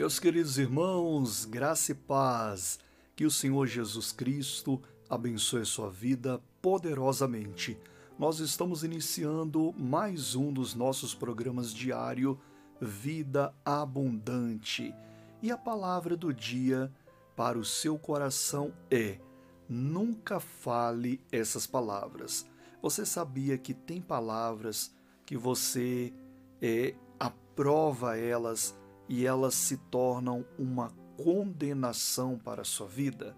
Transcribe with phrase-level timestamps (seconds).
[0.00, 2.78] Meus queridos irmãos, graça e paz,
[3.14, 4.80] que o Senhor Jesus Cristo
[5.10, 7.78] abençoe sua vida poderosamente.
[8.18, 12.40] Nós estamos iniciando mais um dos nossos programas diário
[12.80, 14.94] Vida Abundante.
[15.42, 16.90] E a palavra do dia
[17.36, 19.20] para o seu coração é:
[19.68, 22.46] nunca fale essas palavras.
[22.80, 24.94] Você sabia que tem palavras
[25.26, 26.10] que você
[26.62, 28.79] é, aprova elas
[29.10, 33.36] e elas se tornam uma condenação para a sua vida?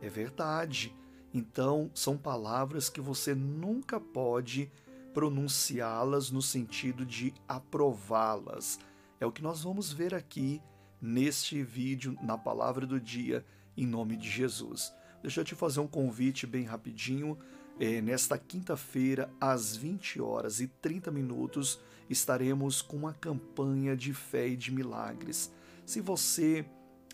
[0.00, 0.94] É verdade.
[1.34, 4.70] Então, são palavras que você nunca pode
[5.12, 8.78] pronunciá-las no sentido de aprová-las.
[9.18, 10.62] É o que nós vamos ver aqui
[11.02, 13.44] neste vídeo, na palavra do dia,
[13.76, 14.94] em nome de Jesus.
[15.20, 17.36] Deixa eu te fazer um convite bem rapidinho.
[17.80, 24.48] É, nesta quinta-feira, às 20 horas e 30 minutos, estaremos com uma campanha de fé
[24.48, 25.52] e de milagres.
[25.84, 26.64] Se você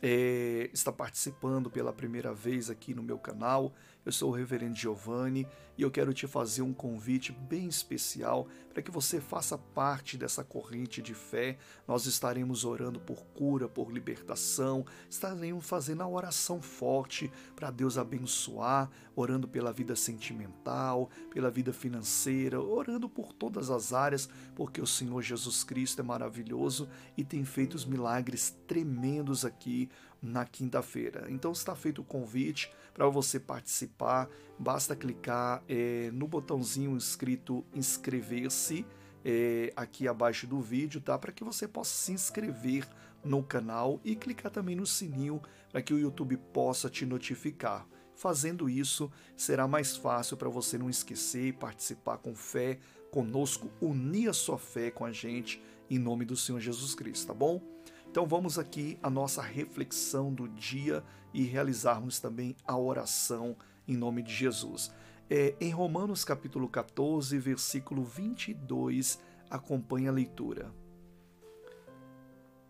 [0.07, 3.73] é, está participando pela primeira vez aqui no meu canal,
[4.05, 8.83] eu sou o Reverendo Giovanni e eu quero te fazer um convite bem especial para
[8.83, 11.57] que você faça parte dessa corrente de fé.
[11.89, 18.91] Nós estaremos orando por cura, por libertação, estaremos fazendo a oração forte para Deus abençoar,
[19.17, 25.23] orando pela vida sentimental, pela vida financeira, orando por todas as áreas, porque o Senhor
[25.23, 29.89] Jesus Cristo é maravilhoso e tem feito os milagres tremendos aqui
[30.23, 31.27] na quinta-feira.
[31.29, 34.29] Então está feito o convite para você participar.
[34.59, 38.87] Basta clicar é, no botãozinho escrito inscrever-se
[39.25, 41.19] é, aqui abaixo do vídeo, tá?
[41.19, 42.87] Para que você possa se inscrever
[43.25, 47.87] no canal e clicar também no sininho para que o YouTube possa te notificar.
[48.15, 52.79] Fazendo isso, será mais fácil para você não esquecer e participar com fé
[53.11, 57.35] conosco, unir a sua fé com a gente em nome do Senhor Jesus Cristo, tá
[57.35, 57.74] bom?
[58.15, 63.57] Então vamos aqui a nossa reflexão do dia e realizarmos também a oração
[63.89, 64.95] em nome de Jesus.
[65.29, 69.19] É, em Romanos capítulo 14, versículo 22,
[69.51, 70.73] acompanha a leitura.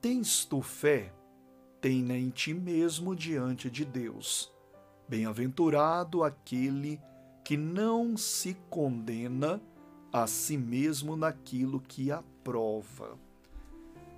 [0.01, 1.13] Tens tu fé?
[1.79, 4.51] Tenha em ti mesmo diante de Deus.
[5.07, 6.99] Bem-aventurado aquele
[7.45, 9.61] que não se condena
[10.11, 13.19] a si mesmo naquilo que aprova.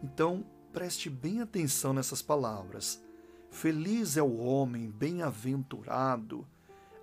[0.00, 0.44] Então,
[0.76, 3.02] Preste bem atenção nessas palavras.
[3.50, 6.46] Feliz é o homem, bem-aventurado,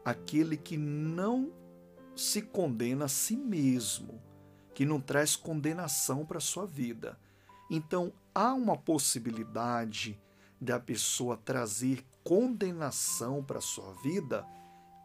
[0.06, 1.52] aquele que não
[2.16, 4.22] se condena a si mesmo,
[4.76, 7.20] que não traz condenação para a sua vida.
[7.68, 10.22] Então, há uma possibilidade
[10.62, 14.46] da pessoa trazer condenação para a sua vida?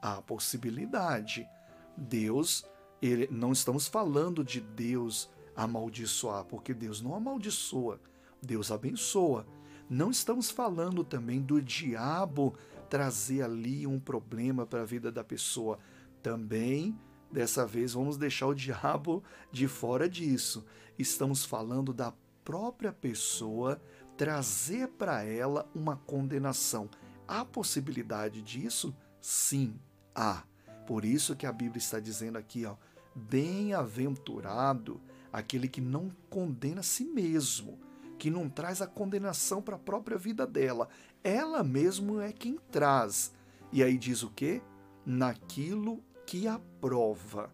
[0.03, 1.49] Há possibilidade.
[1.97, 2.67] Deus,
[3.01, 7.99] ele, não estamos falando de Deus amaldiçoar, porque Deus não amaldiçoa.
[8.43, 9.47] Deus abençoa.
[9.88, 12.54] Não estamos falando também do diabo
[12.88, 15.78] trazer ali um problema para a vida da pessoa.
[16.22, 16.98] Também,
[17.31, 20.65] dessa vez, vamos deixar o diabo de fora disso.
[20.98, 22.12] Estamos falando da
[22.44, 23.81] própria pessoa
[24.16, 26.88] trazer para ela uma condenação.
[27.27, 28.94] Há possibilidade disso?
[29.21, 29.78] Sim,
[30.15, 30.43] há.
[30.87, 32.75] Por isso que a Bíblia está dizendo aqui, ó,
[33.15, 35.00] bem-aventurado
[35.32, 37.78] aquele que não condena a si mesmo
[38.19, 40.89] que não traz a condenação para a própria vida dela.
[41.23, 43.33] Ela mesmo é quem traz.
[43.73, 44.61] E aí diz o quê?
[45.06, 47.53] Naquilo que aprova.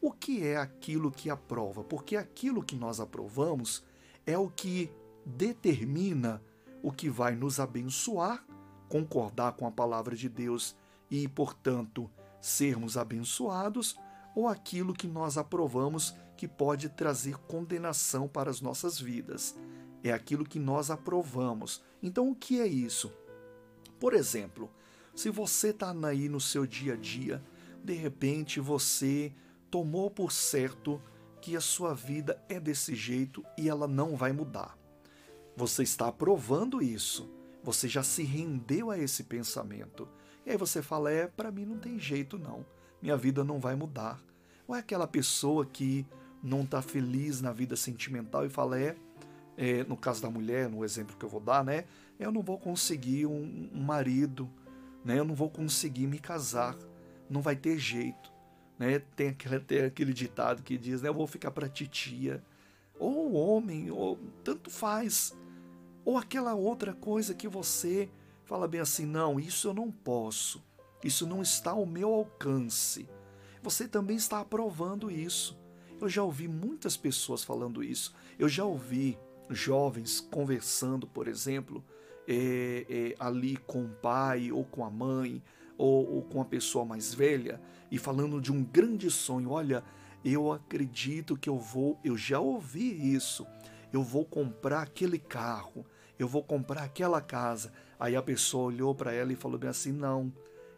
[0.00, 1.84] O que é aquilo que aprova?
[1.84, 3.84] Porque aquilo que nós aprovamos
[4.24, 4.90] é o que
[5.24, 6.42] determina
[6.82, 8.44] o que vai nos abençoar,
[8.88, 10.76] concordar com a palavra de Deus
[11.10, 12.10] e, portanto,
[12.40, 13.96] sermos abençoados,
[14.34, 19.56] ou aquilo que nós aprovamos que pode trazer condenação para as nossas vidas
[20.08, 21.82] é aquilo que nós aprovamos.
[22.02, 23.12] Então, o que é isso?
[23.98, 24.70] Por exemplo,
[25.14, 27.42] se você está aí no seu dia a dia,
[27.82, 29.32] de repente você
[29.70, 31.00] tomou por certo
[31.40, 34.76] que a sua vida é desse jeito e ela não vai mudar.
[35.56, 37.30] Você está aprovando isso.
[37.62, 40.08] Você já se rendeu a esse pensamento.
[40.44, 42.64] E aí você fala: é, para mim não tem jeito não.
[43.00, 44.20] Minha vida não vai mudar.
[44.68, 46.06] Ou é aquela pessoa que
[46.42, 48.96] não está feliz na vida sentimental e fala: é,
[49.56, 51.84] é, no caso da mulher, no exemplo que eu vou dar, né?
[52.18, 54.48] Eu não vou conseguir um, um marido,
[55.04, 55.18] né?
[55.18, 56.76] Eu não vou conseguir me casar,
[57.28, 58.32] não vai ter jeito,
[58.78, 58.98] né?
[59.14, 61.08] Tem aquele, tem aquele ditado que diz, né?
[61.08, 62.42] Eu vou ficar para titia,
[62.98, 65.36] ou homem, ou tanto faz,
[66.04, 68.08] ou aquela outra coisa que você
[68.44, 70.62] fala bem assim, não, isso eu não posso,
[71.02, 73.08] isso não está ao meu alcance.
[73.62, 75.58] Você também está aprovando isso.
[76.00, 78.14] Eu já ouvi muitas pessoas falando isso.
[78.38, 81.84] Eu já ouvi jovens conversando, por exemplo,
[82.26, 85.42] é, é, ali com o pai ou com a mãe
[85.78, 87.60] ou, ou com a pessoa mais velha
[87.90, 89.50] e falando de um grande sonho.
[89.50, 89.84] Olha,
[90.24, 93.46] eu acredito que eu vou, eu já ouvi isso,
[93.92, 95.86] eu vou comprar aquele carro,
[96.18, 97.72] eu vou comprar aquela casa.
[97.98, 100.32] Aí a pessoa olhou para ela e falou bem assim: não,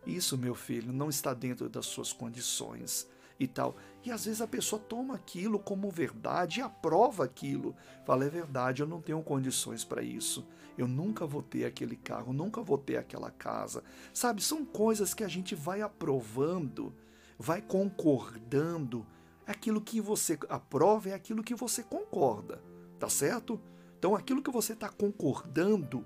[0.06, 3.76] isso, meu filho, não está dentro das suas condições e tal.
[4.04, 7.74] E às vezes a pessoa toma aquilo como verdade e aprova aquilo.
[8.04, 10.46] Fala, é verdade, eu não tenho condições para isso.
[10.76, 13.82] Eu nunca vou ter aquele carro, nunca vou ter aquela casa.
[14.12, 16.94] Sabe, são coisas que a gente vai aprovando,
[17.38, 19.06] vai concordando.
[19.46, 22.62] Aquilo que você aprova é aquilo que você concorda,
[22.98, 23.60] tá certo?
[23.98, 26.04] Então aquilo que você está concordando,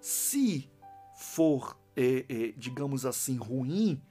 [0.00, 0.68] se
[1.16, 4.02] for, é, é, digamos assim, ruim,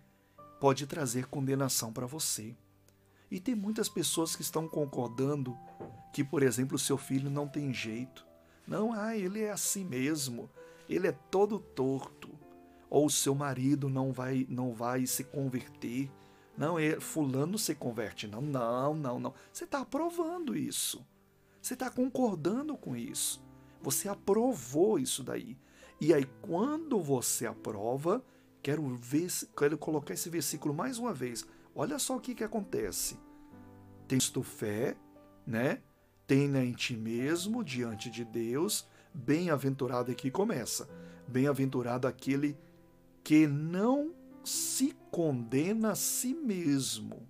[0.60, 2.56] pode trazer condenação para você.
[3.30, 5.58] E tem muitas pessoas que estão concordando
[6.14, 8.26] que, por exemplo, seu filho não tem jeito.
[8.66, 10.50] Não, ah, ele é assim mesmo.
[10.90, 12.30] Ele é todo torto.
[12.90, 16.10] Ou seu marido não vai não vai se converter.
[16.58, 18.28] Não, é fulano se converte.
[18.28, 19.34] Não, não, não, não.
[19.52, 21.06] Você está aprovando isso.
[21.62, 23.44] Você está concordando com isso.
[23.82, 25.58] Você aprovou isso daí.
[26.00, 28.24] E aí, quando você aprova,
[28.68, 31.48] Quero ver, quero colocar esse versículo mais uma vez.
[31.74, 33.18] Olha só o que, que acontece.
[34.10, 34.98] Tens fé,
[35.46, 35.82] né?
[36.28, 38.86] Tenha em ti mesmo diante de Deus.
[39.14, 40.86] Bem-aventurado aqui começa.
[41.30, 42.58] Bem-aventurado aquele
[43.24, 47.26] que não se condena a si mesmo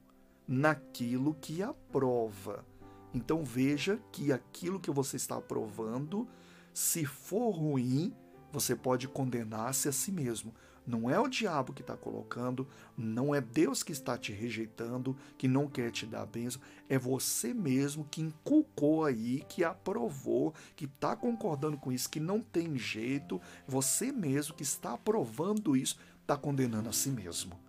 [0.47, 2.65] naquilo que aprova.
[3.13, 6.27] Então veja que aquilo que você está aprovando,
[6.73, 8.11] se for ruim,
[8.51, 10.51] você pode condenar-se a si mesmo.
[10.87, 12.65] Não é o diabo que está colocando,
[12.97, 17.53] não é Deus que está te rejeitando, que não quer te dar bênção, é você
[17.53, 23.41] mesmo que inculcou aí, que aprovou, que está concordando com isso, que não tem jeito,
[23.67, 27.59] você mesmo que está aprovando isso, está condenando a si mesmo.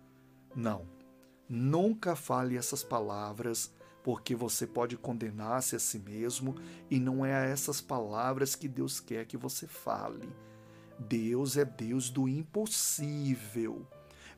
[0.55, 0.87] Não,
[1.49, 3.69] nunca fale essas palavras
[4.01, 6.55] porque você pode condenar-se a si mesmo
[6.89, 10.29] e não é a essas palavras que Deus quer que você fale.
[10.99, 13.87] Deus é Deus do impossível.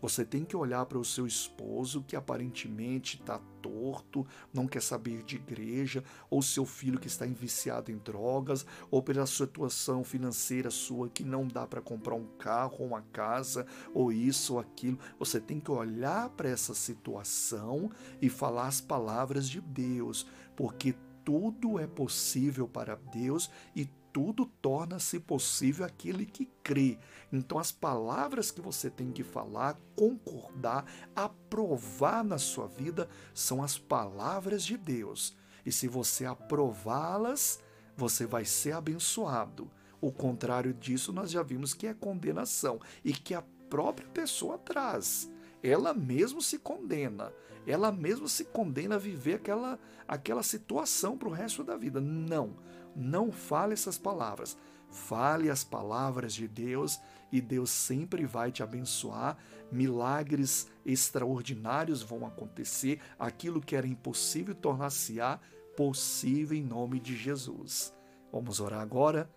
[0.02, 5.22] Você tem que olhar para o seu esposo que aparentemente está torto, não quer saber
[5.22, 11.08] de igreja, ou seu filho que está enviciado em drogas, ou pela situação financeira sua
[11.08, 14.98] que não dá para comprar um carro uma casa, ou isso ou aquilo.
[15.20, 20.26] Você tem que olhar para essa situação e falar as palavras de Deus,
[20.56, 26.98] porque tudo é possível para Deus e tudo torna-se possível aquele que crê.
[27.32, 30.86] Então, as palavras que você tem que falar, concordar,
[31.16, 35.36] aprovar na sua vida são as palavras de Deus.
[35.66, 37.60] E se você aprová-las,
[37.96, 39.70] você vai ser abençoado.
[40.00, 45.30] O contrário disso, nós já vimos que é condenação e que a própria pessoa traz.
[45.64, 47.32] Ela mesmo se condena,
[47.68, 52.02] ela mesmo se condena a viver aquela, aquela situação para o resto da vida.
[52.02, 52.56] Não
[52.96, 54.58] não fale essas palavras.
[54.90, 57.00] Fale as palavras de Deus
[57.32, 59.38] e Deus sempre vai te abençoar.
[59.72, 63.00] Milagres extraordinários vão acontecer.
[63.18, 65.40] Aquilo que era impossível tornar-se-á
[65.78, 67.94] possível em nome de Jesus.
[68.32, 69.30] Vamos orar agora?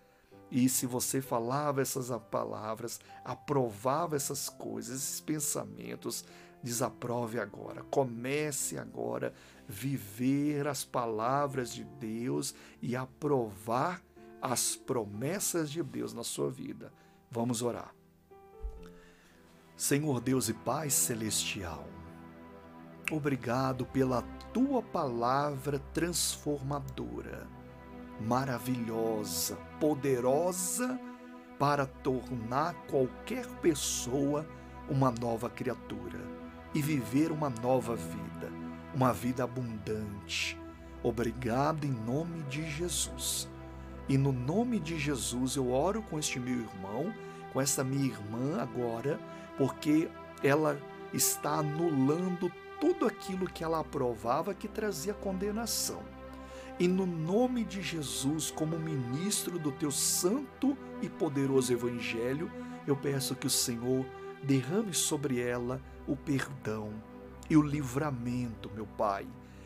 [0.55, 6.23] E se você falava essas palavras, aprovava essas coisas, esses pensamentos,
[6.63, 7.83] desaprove agora.
[7.91, 9.33] Comece agora
[9.67, 14.01] viver as palavras de Deus e aprovar
[14.41, 16.93] as promessas de Deus na sua vida.
[17.29, 17.93] Vamos orar.
[19.75, 21.85] Senhor Deus e Pai celestial,
[23.11, 24.21] obrigado pela
[24.53, 27.45] tua palavra transformadora,
[28.19, 30.99] maravilhosa, poderosa
[31.59, 34.45] para tornar qualquer pessoa
[34.89, 36.19] uma nova criatura
[36.73, 40.57] e viver uma nova vida uma vida abundante.
[41.03, 43.49] Obrigado em nome de Jesus.
[44.07, 47.13] E no nome de Jesus eu oro com este meu irmão,
[47.51, 49.19] com essa minha irmã agora,
[49.57, 50.09] porque
[50.41, 50.79] ela
[51.13, 56.01] está anulando tudo aquilo que ela aprovava que trazia condenação.
[56.77, 62.51] E no nome de Jesus, como ministro do teu santo e poderoso evangelho,
[62.85, 64.05] eu peço que o Senhor
[64.43, 66.93] derrame sobre ela o perdão,
[67.49, 69.25] e o livramento, meu Pai,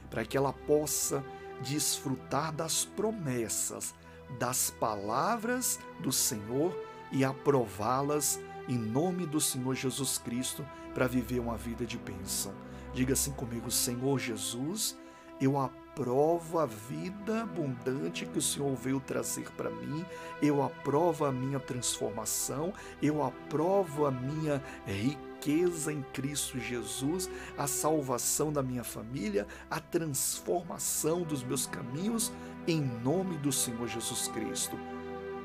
[0.10, 1.24] para que ela possa
[1.62, 3.96] desfrutar das promessas,
[4.38, 6.78] das palavras do Senhor
[7.12, 12.54] e aprová-las em nome do Senhor Jesus Cristo para viver uma vida de bênção.
[12.94, 14.98] Diga assim comigo, Senhor Jesus,
[15.42, 20.06] eu aprovo aprovo a vida abundante que o Senhor veio trazer para mim,
[20.42, 28.54] eu aprovo a minha transformação, eu aprovo a minha riqueza em Cristo Jesus, a salvação
[28.54, 32.32] da minha família, a transformação dos meus caminhos,
[32.66, 34.78] em nome do Senhor Jesus Cristo.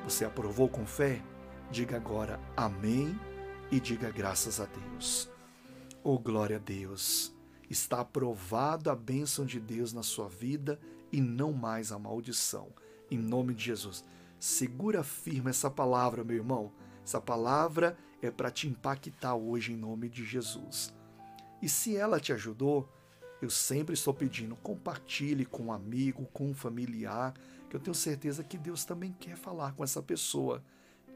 [0.04, 1.20] Você aprovou com fé?
[1.68, 3.18] Diga agora amém
[3.73, 5.28] e diga graças a Deus.
[6.04, 7.34] Oh, glória a Deus!
[7.68, 10.78] Está aprovada a bênção de Deus na sua vida
[11.12, 12.68] e não mais a maldição.
[13.11, 14.04] Em nome de Jesus.
[14.38, 16.73] Segura firme essa palavra, meu irmão.
[17.04, 20.92] Essa palavra é para te impactar hoje em nome de Jesus.
[21.62, 22.88] E se ela te ajudou,
[23.40, 27.35] eu sempre estou pedindo, compartilhe com um amigo, com um familiar,
[27.68, 30.62] que eu tenho certeza que Deus também quer falar com essa pessoa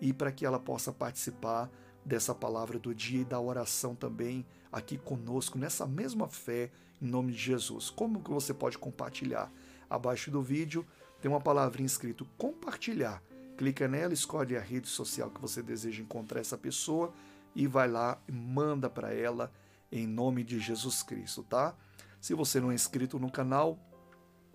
[0.01, 1.71] e para que ela possa participar
[2.09, 7.33] dessa palavra do dia e da oração também aqui conosco, nessa mesma fé, em nome
[7.33, 7.91] de Jesus.
[7.91, 9.53] Como que você pode compartilhar?
[9.89, 10.87] Abaixo do vídeo
[11.21, 13.23] tem uma palavrinha escrito compartilhar.
[13.59, 17.13] Clica nela, escolhe a rede social que você deseja encontrar essa pessoa
[17.55, 19.53] e vai lá e manda para ela
[19.93, 21.75] em nome de Jesus Cristo, tá?
[22.21, 23.79] Se você não é inscrito no canal,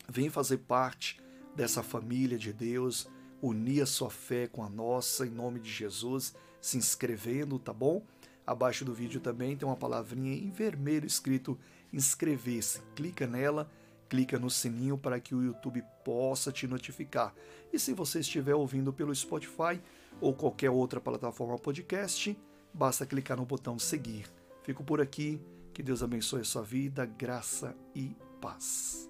[0.10, 1.22] vem fazer parte
[1.55, 3.07] dessa família de Deus,
[3.41, 6.33] unir a sua fé com a nossa em nome de Jesus
[6.63, 8.01] se inscrevendo, tá bom?
[8.48, 11.60] Abaixo do vídeo também tem uma palavrinha em vermelho escrito
[11.91, 12.79] inscrever-se.
[12.96, 13.70] Clica nela,
[14.08, 17.36] clica no sininho para que o YouTube possa te notificar.
[17.72, 19.82] E se você estiver ouvindo pelo Spotify
[20.22, 22.38] ou qualquer outra plataforma podcast,
[22.74, 24.25] basta clicar no botão seguir.
[24.63, 25.41] Fico por aqui.
[25.74, 29.10] Que Deus abençoe a sua vida, graça e paz.